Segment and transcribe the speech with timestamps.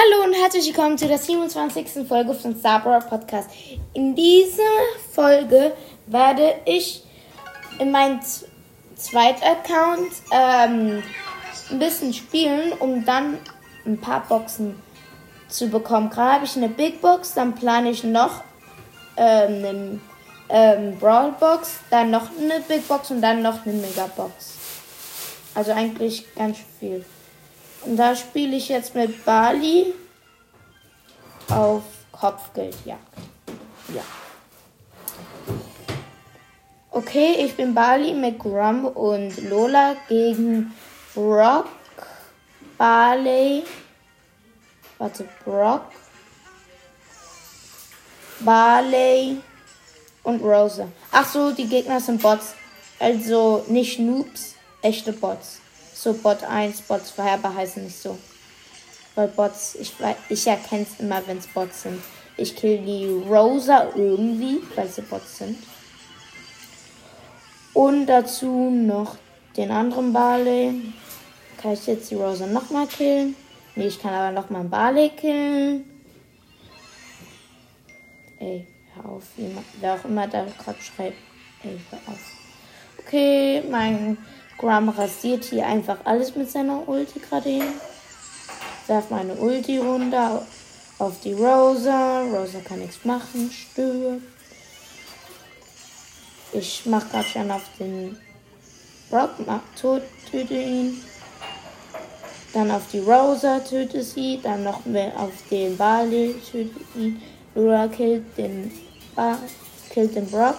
[0.00, 2.06] Hallo und herzlich willkommen zu der 27.
[2.06, 3.50] Folge von Starboard Podcast.
[3.94, 4.62] In dieser
[5.12, 5.72] Folge
[6.06, 7.02] werde ich
[7.80, 8.20] in meinem
[8.94, 11.02] zweiten Account ähm,
[11.70, 13.38] ein bisschen spielen, um dann
[13.86, 14.80] ein paar Boxen
[15.48, 16.10] zu bekommen.
[16.10, 18.44] Gerade habe ich eine Big Box, dann plane ich noch
[19.16, 20.00] ähm, eine
[20.48, 24.54] ähm, Brawl Box, dann noch eine Big Box und dann noch eine Mega Box.
[25.56, 27.04] Also eigentlich ganz viel.
[27.88, 29.94] Und da spiele ich jetzt mit Bali
[31.48, 33.00] auf Kopfgeldjagd.
[33.94, 34.02] Ja.
[36.90, 40.74] Okay, ich bin Bali mit Grum und Lola gegen
[41.14, 41.68] Brock,
[42.76, 43.64] Barley,
[44.98, 45.86] warte, Brock,
[48.40, 49.38] Barley
[50.24, 50.88] und Rosa.
[51.10, 52.54] Ach so, die Gegner sind Bots.
[52.98, 55.60] Also nicht Noobs, echte Bots.
[56.00, 58.16] So Bot 1, Bot 2, aber heißen nicht so.
[59.16, 59.92] Weil Bots, ich,
[60.28, 62.00] ich erkenne es immer, wenn es Bots sind.
[62.36, 65.58] Ich kill die Rosa irgendwie, weil sie Bots sind.
[67.74, 69.16] Und dazu noch
[69.56, 70.92] den anderen Barley.
[71.60, 73.34] Kann ich jetzt die Rosa nochmal killen?
[73.74, 75.84] Nee, ich kann aber nochmal einen Barley killen.
[78.38, 79.24] Ey, hör auf.
[79.80, 81.18] Wer auch immer da gerade schreibt.
[81.64, 82.20] Ey, hör auf.
[83.00, 84.16] Okay, mein
[84.58, 87.64] Graham rasiert hier einfach alles mit seiner Ulti gerade hin.
[88.88, 90.44] Werf meine Ulti runter
[90.98, 92.22] auf die Rosa.
[92.22, 94.22] Rosa kann nichts machen, stirbt.
[96.52, 98.18] Ich mach gerade schon auf den
[99.10, 101.02] Brock, mach, tot, töte ihn.
[102.52, 104.40] Dann auf die Rosa, töte sie.
[104.42, 107.22] Dann noch mehr auf den Barley, töte ihn.
[107.54, 108.72] Lura killt den,
[109.14, 109.38] ba
[109.90, 110.56] killt den Brock.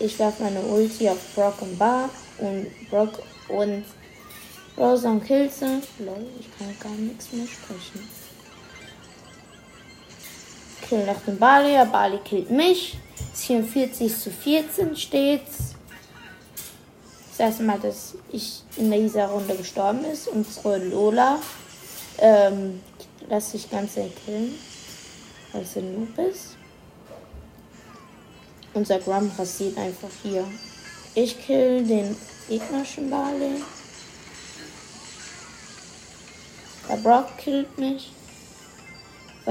[0.00, 3.84] Ich werfe meine Ulti auf Brock und Bar und Brock und
[4.74, 5.82] Rosa und Kilze.
[5.98, 8.08] Lol, ich kann gar nichts mehr sprechen.
[10.80, 11.74] Kill noch den Bali.
[11.74, 12.96] Ja, Bali killt mich.
[13.34, 15.74] 44 zu 14 steht's.
[17.32, 20.28] Das erste Mal, dass ich in dieser Runde gestorben ist.
[20.28, 21.40] Unsere Lola
[22.18, 22.80] ähm,
[23.28, 24.54] lässt sich ganz sehr killen,
[25.52, 26.56] weil sie ein Noob ist.
[28.74, 30.46] Unser Grum rasiert einfach hier.
[31.14, 32.16] Ich kill den
[32.48, 33.62] gegnerischen Barley.
[36.88, 38.12] Der Brock killt mich.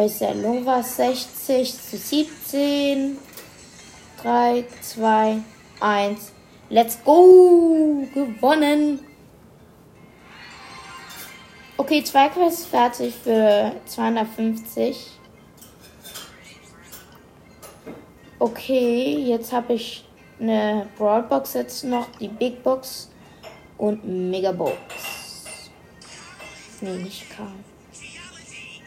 [0.08, 0.84] Sehr low war.
[0.84, 3.18] 60 zu 17.
[4.22, 5.42] 3, 2,
[5.80, 6.32] 1.
[6.70, 8.06] Let's go!
[8.14, 9.00] Gewonnen!
[11.78, 15.19] Okay, zwei Quests fertig für 250.
[18.42, 20.06] Okay, jetzt habe ich
[20.40, 23.10] eine Broadbox jetzt noch, die Big Box
[23.78, 25.70] und Megabox.
[26.80, 27.52] Nee, nicht Karl.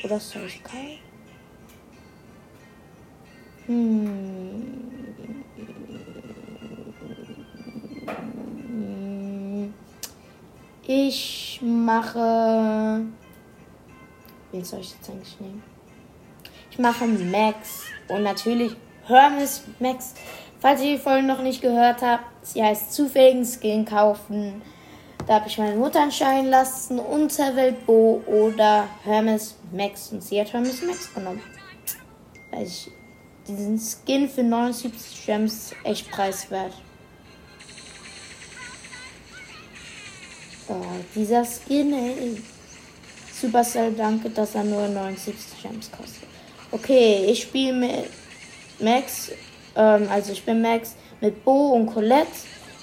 [0.03, 0.97] Oder soll ich Karl?
[3.67, 4.93] Hm.
[10.85, 13.05] Ich mache.
[14.51, 15.63] Wen soll ich jetzt eigentlich nehmen?
[16.71, 17.83] Ich mache Max.
[18.09, 18.77] Und natürlich
[19.07, 20.15] Hermes Max.
[20.61, 24.63] Falls ihr die Folge noch nicht gehört habt, sie heißt zufälligen Skin kaufen.
[25.27, 30.13] Da habe ich meine Mutter entscheiden lassen, Unterwelt Bo oder Hermes Max.
[30.13, 31.43] Und sie hat Hermes Max genommen.
[32.51, 32.91] Weil ich
[33.47, 36.73] diesen Skin für 79 Gems echt preiswert.
[40.69, 40.75] Oh,
[41.15, 42.43] dieser Skin, ey.
[43.33, 46.29] Supercell, danke, dass er nur 79 Gems kostet.
[46.71, 48.05] Okay, ich spiele mit
[48.83, 49.31] Max,
[49.77, 52.31] ähm, also ich bin Max mit Bo und Colette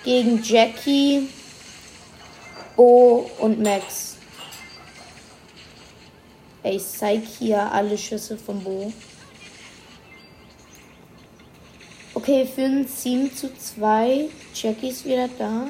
[0.03, 1.29] gegen Jackie,
[2.75, 4.17] Bo und Max.
[6.63, 8.91] Ich zeig hier alle Schüsse von Bo.
[12.13, 14.29] Okay, für ein 7 zu 2.
[14.53, 15.67] Jackie ist wieder da.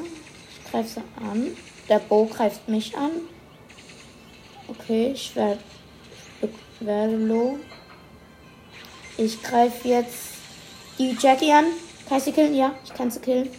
[0.63, 1.56] Ich greife sie an.
[1.88, 3.12] Der Bo greift mich an.
[4.68, 5.59] Okay, ich werde
[6.80, 7.57] werde low.
[9.21, 10.30] Ich greife jetzt
[10.98, 11.66] die Jackie an.
[12.07, 12.56] Kann ich sie killen?
[12.56, 13.50] Ja, ich kann sie killen.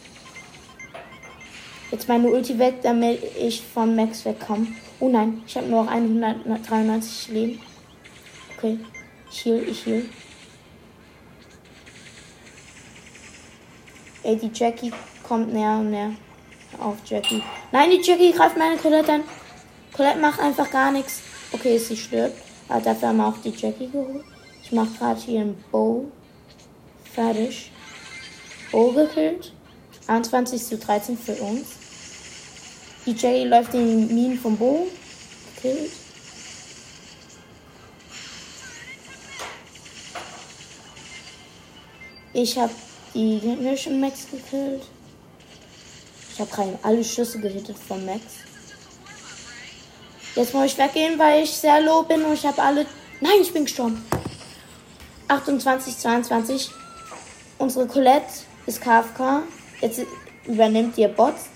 [1.90, 4.68] Jetzt meine Ulti weg, damit ich von Max wegkomme.
[5.00, 7.60] Oh nein, ich habe nur noch 193 Leben.
[8.56, 8.78] Okay,
[9.30, 10.04] ich heal, ich heal.
[14.22, 14.92] Ey, die Jackie
[15.22, 16.12] kommt näher und näher.
[16.78, 17.42] Auf Jackie.
[17.70, 19.24] Nein, die Jackie greift meine Colette an.
[19.92, 21.20] Colette macht einfach gar nichts.
[21.52, 22.40] Okay, sie stirbt.
[22.66, 24.24] Aber dafür haben wir auch die Jackie geholt.
[24.70, 26.04] Ich mache gerade hier einen Bow.
[27.12, 27.72] Fertig.
[28.70, 29.52] Bow gekillt.
[30.06, 31.66] 21 zu 13 für uns.
[33.04, 34.86] Jackie läuft in die Minen vom Bo.
[35.60, 35.90] Killt.
[42.32, 42.72] Ich habe
[43.12, 44.82] die gegnerischen Max gekillt.
[46.32, 48.22] Ich habe gerade alle Schüsse gehittet von Max.
[50.36, 52.86] Jetzt muss ich weggehen, weil ich sehr low bin und ich habe alle.
[53.20, 54.00] Nein, ich bin gestorben.
[55.30, 56.70] 28, 22.
[57.58, 58.26] Unsere Colette
[58.66, 59.44] ist KFK.
[59.80, 60.02] Jetzt
[60.44, 61.46] übernimmt ihr Bots.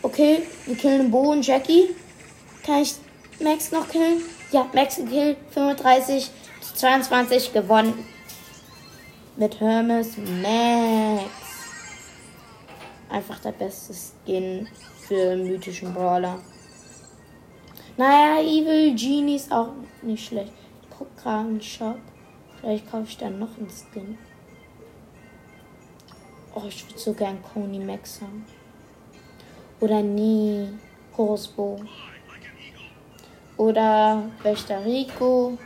[0.00, 1.88] Okay, wir killen Bo und Jackie.
[2.64, 2.94] Kann ich
[3.40, 4.22] Max noch killen?
[4.52, 5.36] Ja, Max gekillt.
[5.50, 6.30] 35
[6.60, 8.06] zu 22 gewonnen.
[9.36, 11.24] Mit Hermes Max.
[13.08, 14.68] Einfach der beste Skin
[15.08, 16.38] für mythischen Brawler.
[17.96, 19.70] Naja, Evil Genie ist auch
[20.02, 20.52] nicht schlecht.
[20.98, 21.98] Guck gerade im Shop.
[22.60, 24.18] Vielleicht kaufe ich dann noch einen Skin.
[26.54, 28.44] Oh, ich würde so gern Koni Max haben.
[29.80, 30.68] Oder nie
[31.16, 31.80] Horusbo.
[33.56, 35.58] Oder Wächter Rico.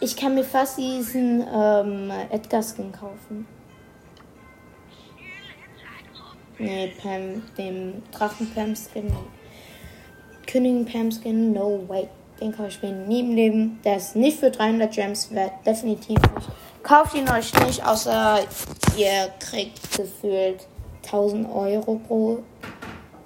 [0.00, 3.46] Ich kann mir fast diesen ähm, Edgar Skin kaufen.
[6.58, 9.10] Nee, Pam, dem Drachen Pam Skin.
[10.46, 12.08] Königin Pam Skin, no way.
[12.40, 13.82] Den kaufe ich mir neben dem.
[13.84, 16.48] Der ist nicht für 300 Gems wert, definitiv nicht.
[16.82, 18.40] Kauft ihn euch nicht, außer
[18.96, 20.66] ihr kriegt gefühlt
[21.04, 22.38] 1000 Euro pro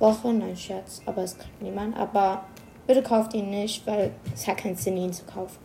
[0.00, 0.32] Woche.
[0.32, 1.96] Nein, Scherz, aber es kriegt niemand.
[1.96, 2.44] Aber
[2.86, 5.58] bitte kauft ihn nicht, weil es hat keinen Sinn, ihn zu kaufen.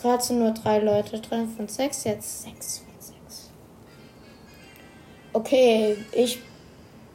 [0.00, 3.50] Gerade sind nur drei Leute drin von sechs, jetzt sechs von sechs.
[5.32, 6.40] Okay, ich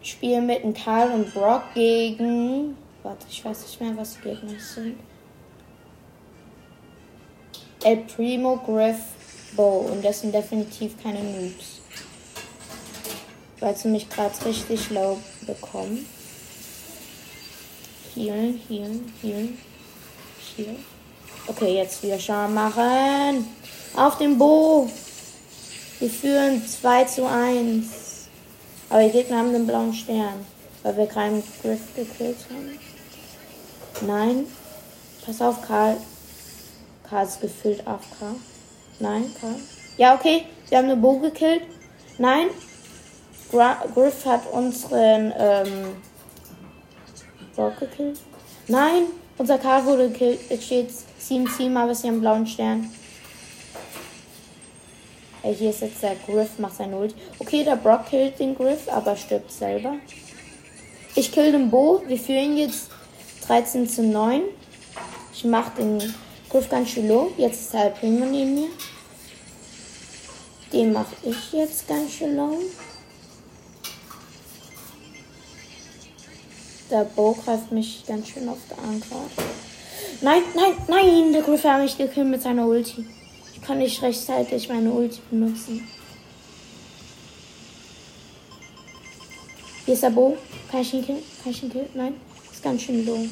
[0.02, 2.78] spiele mit Karl und Brock gegen.
[3.04, 4.98] Warte, ich weiß nicht mehr, was die Gegner sind.
[7.88, 8.98] El Primo, Griff,
[9.56, 9.88] Bo.
[9.90, 11.80] Und das sind definitiv keine Noobs.
[13.62, 16.06] Weil sie mich gerade richtig low bekommen.
[18.14, 19.58] Healen, healen, healen.
[20.58, 20.76] Heal.
[21.48, 23.48] Okay, jetzt wieder Schaden machen.
[23.96, 24.90] Auf dem Bo.
[26.00, 28.28] Wir führen 2 zu 1.
[28.90, 30.46] Aber die Gegner haben den blauen Stern.
[30.84, 32.78] Weil wir keinen Griff gekillt haben.
[34.06, 34.46] Nein.
[35.26, 35.96] Pass auf, Karl.
[37.10, 38.36] Karl ist gefüllt AFK.
[39.00, 39.56] Nein, Karl.
[39.98, 40.46] Ja, okay.
[40.66, 41.64] Sie haben eine Bo gekillt.
[42.18, 42.48] Nein.
[43.50, 45.96] Gra Griff hat unseren ähm,
[47.56, 48.20] Brock gekillt.
[48.68, 49.04] Nein.
[49.38, 50.40] Unser Karl wurde gekillt.
[50.50, 50.90] Es steht
[51.22, 52.92] 7-7, aber sie haben einen blauen Stern.
[55.44, 57.16] Ey, hier ist jetzt der Griff, macht sein Ult.
[57.40, 59.96] Okay, der Brock killt den Griff, aber stirbt selber.
[61.16, 62.02] Ich kill den Bo.
[62.06, 62.90] Wir führen jetzt
[63.48, 64.42] 13 zu 9.
[65.34, 66.14] Ich mach den
[66.50, 67.32] Griff ganz schön low.
[67.38, 68.70] Jetzt ist der Primo neben mir.
[70.72, 72.60] Den mache ich jetzt ganz schön low.
[76.90, 79.50] Der Bo greift mich ganz schön oft an gerade.
[80.22, 83.06] Nein, nein, nein, der Griff hat mich gekillt mit seiner Ulti.
[83.54, 85.86] Ich kann nicht rechtzeitig meine Ulti benutzen.
[89.84, 90.38] Hier ist der Bo.
[90.72, 91.24] Kann ich ihn killen?
[91.44, 91.90] Kann ich ihn killen?
[91.94, 92.14] Nein.
[92.52, 93.26] Ist ganz schön low.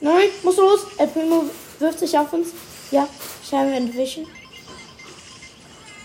[0.00, 0.86] Nein, muss los.
[0.96, 1.44] El Primo
[1.78, 2.48] wirft sich auf uns.
[2.90, 3.06] Ja,
[3.42, 4.26] ich habe entwischen.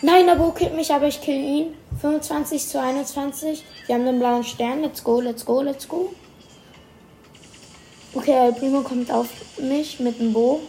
[0.02, 1.74] Nein, der Bo killt mich, aber ich kill ihn.
[2.02, 3.64] 25 zu 21.
[3.86, 4.82] Wir haben den blauen Stern.
[4.82, 6.14] Let's go, let's go, let's go.
[8.14, 9.28] Okay, El Primo kommt auf
[9.58, 10.62] mich mit dem Bo.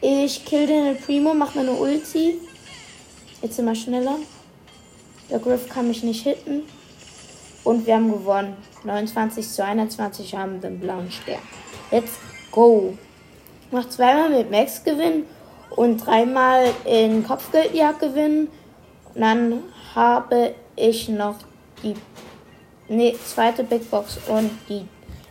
[0.00, 2.38] Ich kill den El Primo, mach meine Ulti.
[3.42, 4.16] Jetzt immer schneller.
[5.30, 6.62] Der Griff kann mich nicht hitten.
[7.64, 8.56] Und wir haben gewonnen.
[8.84, 11.42] 29 zu 21 haben den blauen Stern.
[11.90, 12.18] Let's
[12.52, 12.98] go.
[13.70, 15.24] Mach zweimal mit Max gewinnen
[15.70, 18.48] und dreimal in Kopfgeldjagd gewinnen.
[19.14, 19.62] Und dann
[19.94, 21.36] habe ich noch
[21.82, 21.94] die
[22.88, 24.86] nee, zweite Big Box und die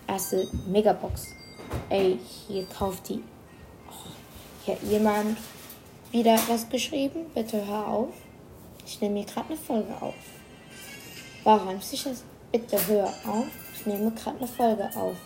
[0.08, 1.28] erste Megabox.
[1.90, 3.22] Ey, hier kauft die.
[3.90, 4.10] Oh,
[4.66, 5.38] hier hat jemand
[6.12, 7.28] wieder was geschrieben.
[7.36, 8.14] Bitte hör auf.
[8.86, 10.16] Ich nehme hier gerade eine Folge auf.
[11.44, 12.24] Warum sich das?
[12.52, 13.48] Bitte hör auf.
[13.76, 15.18] Ich nehme gerade eine Folge auf.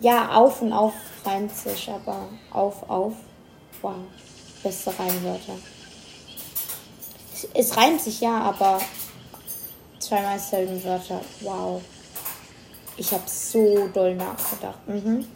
[0.00, 0.94] Ja, auf und auf
[1.26, 3.12] reimt sich, aber auf, auf.
[3.82, 3.96] Wow.
[4.62, 5.56] Beste Reimwörter.
[7.34, 8.80] Es, es reimt sich ja, aber
[9.98, 11.20] zweimal selben Wörter.
[11.40, 11.82] Wow.
[12.96, 14.86] Ich habe so doll nachgedacht.
[14.86, 15.26] Mhm.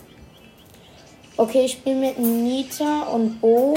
[1.37, 3.76] Okay, ich spiele mit Nita und Bo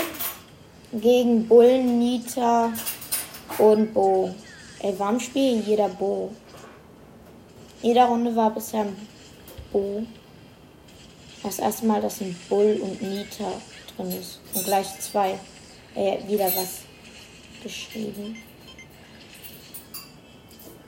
[0.93, 2.71] gegen Bull, Nita
[3.57, 4.33] und Bo.
[4.79, 6.31] Ey, warum spiele jeder Bo?
[7.81, 9.07] Jeder Runde war bisher ein
[9.71, 10.03] Bo.
[11.47, 13.53] Das erste Mal, dass ein Bull und Nita
[13.95, 14.41] drin ist.
[14.53, 15.39] Und gleich zwei.
[15.95, 16.79] Ey, wieder was
[17.63, 18.35] geschrieben.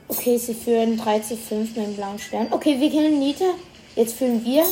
[0.06, 2.48] Okay, sie führen 3 zu 5 mit dem blauen Stern.
[2.50, 3.54] Okay, wir killen Nita.
[3.96, 4.66] Jetzt führen wir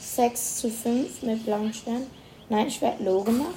[0.00, 2.06] 6 zu 5 mit blauen Stern.
[2.48, 3.56] Nein, ich werde low gemacht.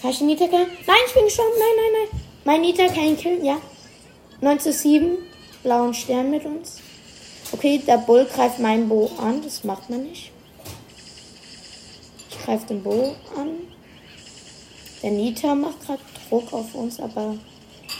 [0.00, 0.68] Kann ich Nita killen?
[0.86, 1.54] Nein, ich bin gestorben.
[1.58, 2.20] Nein, nein, nein.
[2.44, 3.60] Mein Nita kann ihn killen, ja.
[4.40, 5.18] 9 zu 7.
[5.64, 6.80] Blauen Stern mit uns.
[7.52, 9.42] Okay, der Bull greift meinen Bo an.
[9.42, 10.30] Das macht man nicht.
[12.30, 13.50] Ich greife den Bo an.
[15.02, 17.36] Der Nita macht gerade Druck auf uns, aber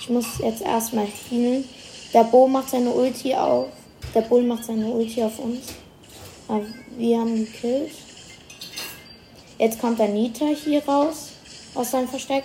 [0.01, 1.65] ich muss jetzt erstmal healen.
[2.13, 3.69] Der Bo macht seine Ulti auf.
[4.15, 5.67] Der Bull macht seine Ulti auf uns.
[6.49, 6.65] Aber
[6.97, 7.93] wir haben gekillt.
[9.59, 11.31] Jetzt kommt der Nita hier raus
[11.75, 12.45] aus seinem Versteck.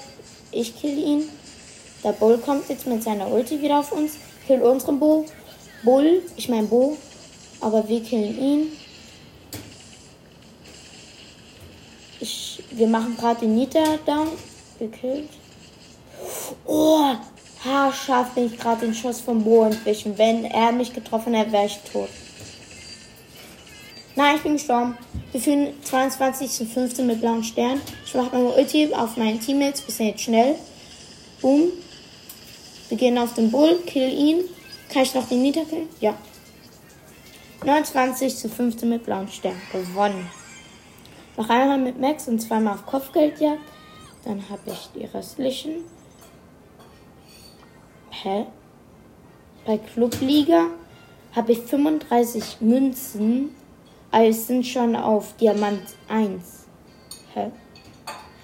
[0.51, 1.29] Ich kill ihn.
[2.03, 4.13] Der Bull kommt jetzt mit seiner Ulti wieder auf uns,
[4.45, 5.25] killt unseren Bo.
[5.85, 6.97] Bull, ich mein Bo,
[7.61, 8.71] aber wir killen ihn.
[12.19, 14.29] Ich, wir machen gerade den Nita down.
[14.79, 15.29] Gekillt.
[16.65, 17.13] Oh,
[17.63, 20.17] haarscharf bin ich gerade den Schuss vom Bo entwichen.
[20.17, 22.09] Wenn er mich getroffen hätte, wäre ich tot.
[24.15, 24.97] Nein, ich bin gestorben.
[25.31, 27.81] Wir führen 22 zu 15 mit blauen Stern.
[28.05, 29.81] Ich mache meine Ulti auf meinen Teammates.
[29.81, 30.55] Bisschen jetzt schnell.
[31.41, 31.69] Boom.
[32.89, 34.45] Wir gehen auf den Bull, kill ihn.
[34.91, 35.89] Kann ich noch den niederkillen?
[35.99, 36.15] Ja.
[37.63, 39.59] 29 zu 15 mit blauen Stern.
[39.71, 40.29] Gewonnen.
[41.37, 43.61] Noch einmal mit Max und zweimal auf Kopfgeldjagd.
[44.23, 45.83] Dann habe ich die restlichen.
[48.09, 48.45] Hä?
[49.65, 50.67] Bei Clubliga
[51.35, 53.55] habe ich 35 Münzen.
[54.11, 56.65] Aber es sind schon auf Diamant 1.
[57.33, 57.51] Hä?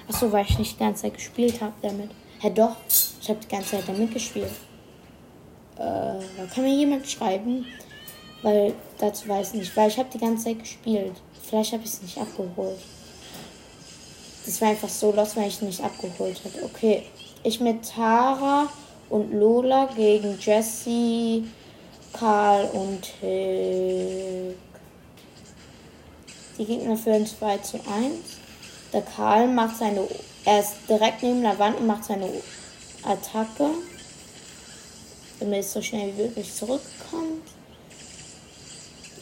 [0.10, 2.10] Achso, weil ich nicht die ganze Zeit gespielt habe damit.
[2.40, 2.76] Hä, doch.
[3.22, 4.52] Ich habe die ganze Zeit damit gespielt.
[5.78, 7.66] Äh, kann mir jemand schreiben?
[8.42, 9.78] Weil dazu weiß ich nicht.
[9.78, 11.16] Weil ich habe die ganze Zeit gespielt.
[11.48, 12.80] Vielleicht habe ich es nicht abgeholt.
[14.46, 16.66] Das war einfach so los, weil ich es nicht abgeholt habe.
[16.66, 17.04] Okay.
[17.44, 18.68] Ich mit Tara
[19.10, 21.44] und Lola gegen Jesse,
[22.14, 24.58] Karl und Hick.
[26.58, 27.84] Die Gegner führen 2 zu 1.
[28.94, 30.08] Der Karl macht seine.
[30.46, 32.30] Er ist direkt neben der Wand und macht seine
[33.04, 33.70] Attacke.
[35.42, 37.48] Damit es so schnell wie möglich zurückkommt.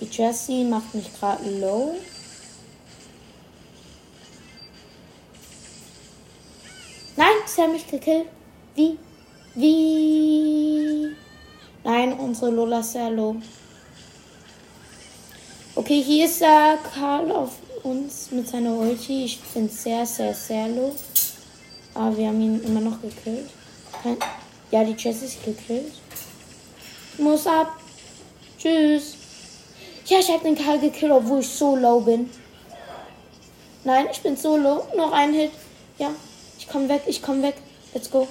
[0.02, 1.96] Die Jessie macht mich gerade low.
[7.16, 8.28] Nein, sie haben mich gekillt.
[8.76, 8.98] Wie?
[9.56, 11.16] Wie?
[11.86, 13.38] Nein, unsere Lola ist sehr low.
[15.76, 17.52] Okay, hier ist der Karl auf
[17.84, 19.24] uns mit seiner Ulti.
[19.24, 20.94] Ich finde sehr, sehr, sehr low.
[21.94, 23.50] Aber wir haben ihn immer noch gekillt.
[24.72, 25.94] Ja, die Jessie ist gekillt.
[27.20, 27.78] Ich muss ab.
[28.58, 29.16] Tschüss.
[30.06, 32.30] Ja, ich habe den Karl gekillt, obwohl ich so low bin.
[33.84, 34.88] Nein, ich bin so low.
[34.96, 35.52] Noch ein Hit.
[35.98, 36.12] Ja,
[36.58, 37.56] ich komme weg, ich komme weg.
[37.94, 38.26] Let's go.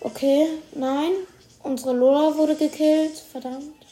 [0.00, 1.12] Okay, nein.
[1.62, 3.18] Unsere Lola wurde gekillt.
[3.32, 3.84] Verdammt.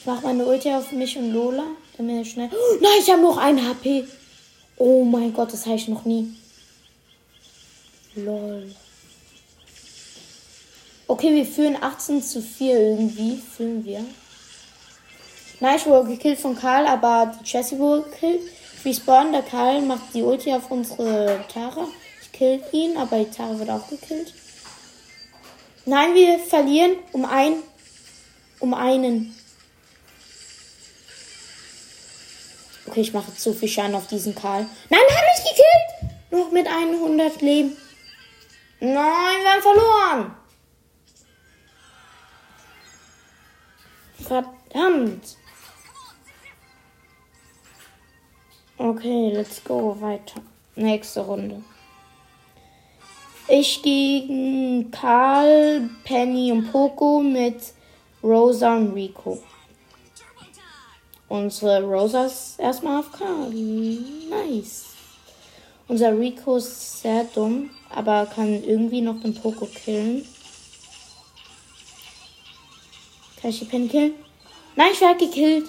[0.00, 1.64] Ich mache meine Ulti auf mich und Lola.
[1.96, 2.50] Damit schnell.
[2.52, 4.06] Oh, nein, ich habe noch ein HP.
[4.76, 6.41] Oh mein Gott, das habe ich noch nie.
[8.14, 8.74] Lol.
[11.06, 13.40] Okay, wir führen 18 zu 4 irgendwie.
[13.56, 14.04] Führen wir.
[15.76, 18.42] Ich wurde gekillt von Karl, aber die Jessie wurde gekillt.
[18.84, 21.86] Respawn, der Karl macht die Ulti auf unsere Tara.
[22.20, 24.34] Ich kill ihn, aber die Tara wird auch gekillt.
[25.86, 27.54] Nein, wir verlieren um ein.
[28.58, 29.36] Um einen.
[32.86, 34.66] Okay, ich mache zu viel Schaden auf diesen Karl.
[34.90, 36.12] Nein, hat mich gekillt!
[36.30, 37.76] Noch mit 100 Leben.
[38.84, 38.94] Nein,
[39.42, 40.36] wir haben verloren.
[44.18, 45.36] Verdammt.
[48.78, 50.42] Okay, let's go weiter.
[50.74, 51.62] Nächste Runde.
[53.46, 57.62] Ich gegen Karl, Penny und Poco mit
[58.20, 59.40] Rosa und Rico.
[61.28, 63.48] Unsere Rosa ist erstmal auf Karl.
[63.48, 64.91] Nice.
[65.92, 70.26] Unser Rico ist sehr dumm, aber kann irgendwie noch den Poco killen.
[73.38, 74.14] Kann ich die Penny killen?
[74.74, 75.68] Nein, ich werde gekillt.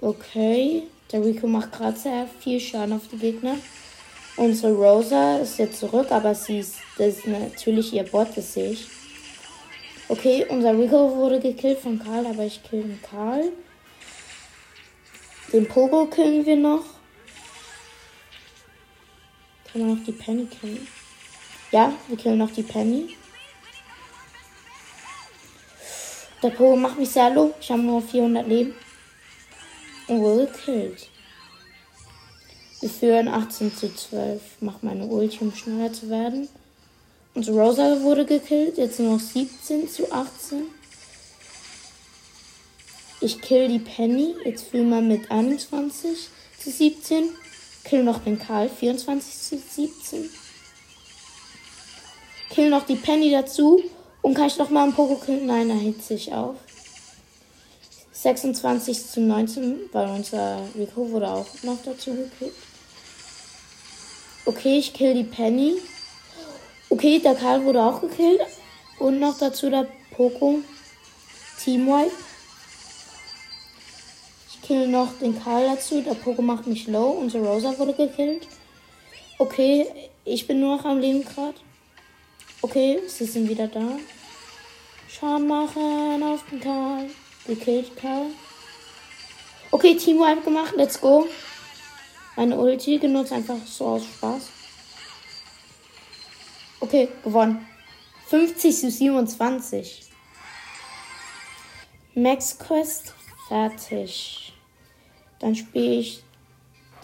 [0.00, 0.82] Okay,
[1.12, 3.54] der Rico macht gerade sehr viel Schaden auf die Gegner.
[4.36, 8.72] Unsere Rosa ist jetzt zurück, aber sie ist, das ist natürlich ihr Bot, das sehe
[8.72, 8.88] ich.
[10.08, 13.52] Okay, unser Rico wurde gekillt von Karl, aber ich kill Karl.
[15.52, 16.84] Den Pogo killen wir noch.
[19.64, 20.86] Kann man noch die Penny killen?
[21.72, 23.16] Ja, wir killen noch die Penny.
[26.42, 27.54] Der Pogo macht mich sehr low.
[27.60, 28.74] Ich habe nur 400 Leben.
[30.06, 31.08] Und wurde gekillt.
[32.80, 34.40] Wir führen 18 zu 12.
[34.60, 36.48] Mach meine Ulti, um schneller zu werden.
[37.34, 38.76] Und Rosa wurde gekillt.
[38.76, 40.66] Jetzt nur noch 17 zu 18.
[43.20, 44.36] Ich kill die Penny.
[44.44, 47.30] Jetzt führen wir mit 21 zu 17.
[47.84, 48.68] Kill noch den Karl.
[48.68, 50.30] 24 zu 17.
[52.50, 53.82] Kill noch die Penny dazu.
[54.22, 55.46] Und kann ich noch mal einen Pogo killen?
[55.46, 56.56] Nein, er hitzt sich auf.
[58.12, 62.54] 26 zu 19, weil unser Rico wurde auch noch dazu gekillt.
[64.44, 65.74] Okay, ich kill die Penny.
[66.88, 68.40] Okay, der Karl wurde auch gekillt.
[68.98, 70.60] Und noch dazu der Poco.
[71.62, 72.27] Teamwipe.
[74.68, 76.02] Kill noch den Karl dazu.
[76.02, 77.12] Der Poco macht mich low.
[77.12, 78.46] Unser Rosa wurde gekillt.
[79.38, 79.86] Okay,
[80.26, 81.54] ich bin nur noch am Leben gerade.
[82.60, 83.96] Okay, sie sind wieder da.
[85.08, 87.08] Schaden machen auf den Karl.
[87.46, 88.26] Gekillt Karl.
[89.70, 90.74] Okay, Teamwipe gemacht.
[90.76, 91.26] Let's go.
[92.36, 94.50] Meine Ulti genutzt einfach so aus Spaß.
[96.80, 97.66] Okay, gewonnen.
[98.26, 100.02] 50 zu 27.
[102.14, 103.14] Max Quest
[103.48, 104.47] fertig.
[105.38, 106.22] Dann spiele ich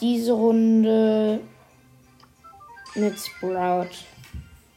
[0.01, 1.41] diese Runde
[2.95, 3.91] mit Sprout,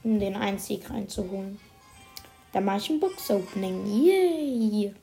[0.03, 1.59] um den einen Sieg reinzuholen.
[2.51, 4.03] Da mache ich ein Box-Opening.
[4.03, 4.93] Yay!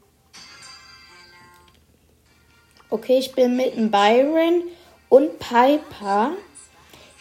[2.91, 4.65] Okay, ich bin mit dem Byron
[5.09, 6.33] und Piper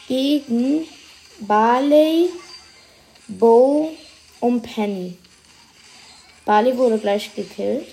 [0.08, 0.86] gegen
[1.40, 2.30] Barley,
[3.28, 3.92] Bo
[4.40, 5.18] und Penny.
[6.46, 7.88] Barley wurde gleich gekillt.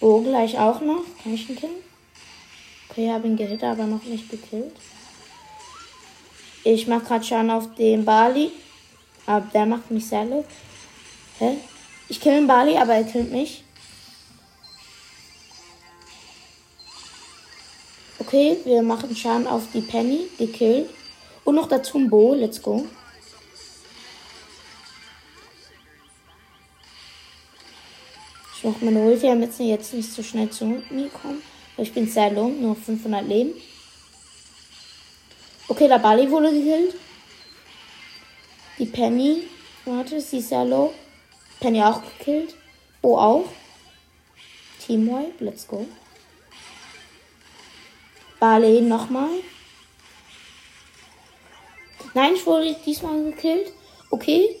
[0.00, 1.02] Bo gleich auch noch.
[1.22, 1.82] Kann ich ihn killen?
[2.88, 4.74] Okay, habe ihn gehittet, aber noch nicht gekillt.
[6.64, 8.50] Ich mache gerade Schaden auf den Bali.
[9.26, 10.44] Aber der macht mich sehr low.
[11.38, 11.58] Hä?
[12.08, 13.62] Ich kill den Bali, aber er killt mich.
[18.18, 20.90] Okay, wir machen Schaden auf die Penny, gekillt.
[21.44, 22.86] Und noch dazu ein Bo, let's go.
[28.58, 31.40] Ich mache meine Ulti, damit sie jetzt nicht so schnell zu mir kommen.
[31.76, 33.52] Ich bin sehr low, nur 500 Leben.
[35.68, 36.96] Okay, der Bali wurde gekillt.
[38.80, 39.44] Die Penny,
[39.84, 40.92] warte, sie ist sehr low.
[41.60, 42.56] Penny auch gekillt.
[43.00, 43.44] Bo auch.
[44.84, 45.86] Team Wipe, let's go.
[48.40, 49.30] Barley nochmal.
[52.12, 53.72] Nein, ich wurde diesmal gekillt.
[54.10, 54.56] Okay.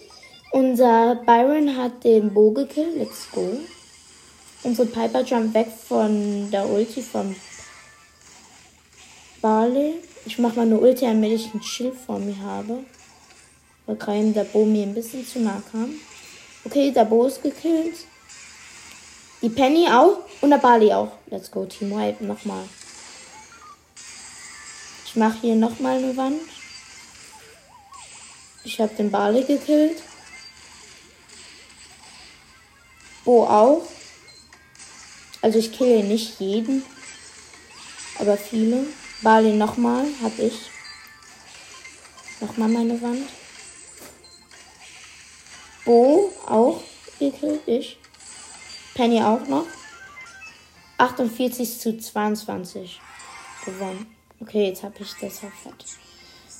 [0.52, 2.96] Unser Byron hat den Bo gekillt.
[2.96, 3.58] Let's go.
[4.62, 7.34] Unsere Piper jumpt weg von der Ulti von
[9.40, 9.94] Barley.
[10.26, 12.84] Ich mache mal eine Ulti, damit ich ein Schild vor mir habe.
[13.86, 15.94] Weil gerade der Bo mir ein bisschen zu nah kam.
[16.64, 17.96] Okay, der Bo ist gekillt.
[19.40, 21.12] Die Penny auch und der Barley auch.
[21.30, 22.24] Let's go, Team White.
[22.24, 22.64] Nochmal.
[25.06, 26.40] Ich mache hier nochmal eine Wand.
[28.64, 30.02] Ich habe den Barley gekillt.
[33.24, 33.86] Bo auch.
[35.40, 36.84] Also ich kille nicht jeden,
[38.18, 38.86] aber viele.
[39.22, 40.70] Barley nochmal, habe ich.
[42.40, 43.28] Nochmal meine Wand.
[45.84, 46.80] Bo auch
[47.18, 47.98] gekillt, ich.
[48.94, 49.66] Penny auch noch.
[50.98, 53.00] 48 zu 22
[53.64, 54.06] gewonnen.
[54.40, 55.96] Okay, jetzt habe ich das fertig.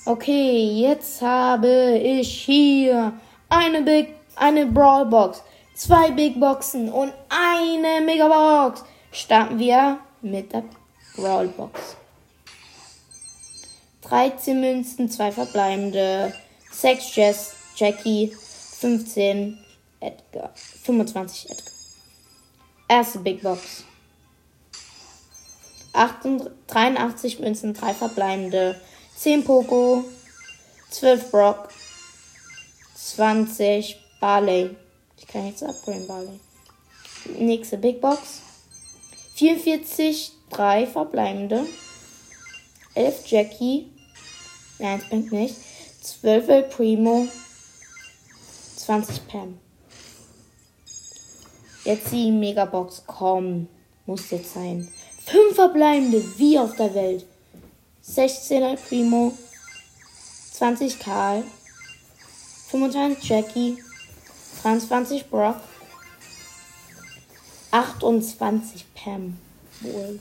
[0.05, 3.12] Okay, jetzt habe ich hier
[3.49, 5.43] eine Big, eine Brawl Box,
[5.79, 8.85] zwei Big Boxen und eine Mega Box.
[9.12, 10.64] Starten wir mit der
[11.17, 11.97] Brawl Box.
[14.03, 16.35] 13 Münzen, 2 verbleibende,
[16.71, 18.35] 6 Jess, Jackie,
[18.81, 19.59] 15
[20.01, 21.73] Edgar, 25 Edgar.
[22.88, 23.85] Erste Big Box.
[25.93, 28.81] 83 Münzen, 3 verbleibende,
[29.17, 30.05] 10 Poco,
[30.91, 31.69] 12 Brock,
[32.95, 34.77] 20 Barley.
[35.18, 36.40] Ich kann jetzt upgraden, Barley.
[37.38, 38.40] Nächste Big Box.
[39.38, 41.64] 44, 3 verbleibende,
[42.94, 43.92] 11 Jackie,
[44.81, 45.54] nein, es bringt nicht,
[46.02, 47.28] 12 El Primo,
[48.76, 49.59] 20 Pam.
[51.85, 53.68] Jetzt die Megabox, komm,
[54.07, 54.88] muss jetzt sein.
[55.24, 57.24] Fünf verbleibende, wie auf der Welt.
[58.02, 59.33] 16 Al Primo,
[60.52, 61.44] 20 Karl,
[62.70, 63.78] 25 Jackie,
[64.62, 65.61] 23 Brock,
[67.71, 69.38] 28 Pam.
[69.81, 70.21] Wohl.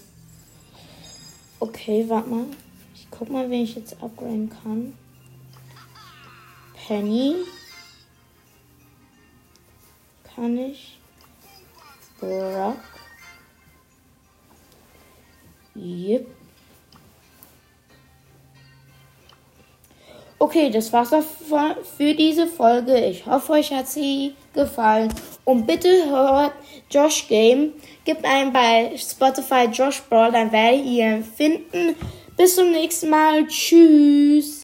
[1.59, 2.45] Okay, warte mal.
[2.93, 4.97] Ich guck mal, wen ich jetzt upgraden kann.
[6.73, 7.35] Penny.
[10.37, 10.99] kann ich
[12.19, 12.77] Brock.
[15.75, 16.27] Yep.
[20.39, 21.23] Okay, das war's auch
[21.97, 22.95] für diese Folge.
[23.05, 25.11] Ich hoffe, euch hat sie gefallen.
[25.45, 26.53] Und bitte hört
[26.91, 27.73] Josh Game.
[28.05, 31.95] Gebt ein bei Spotify Josh Brawl, dann werdet ihr ihn finden.
[32.37, 33.47] Bis zum nächsten Mal.
[33.47, 34.55] Tschüss.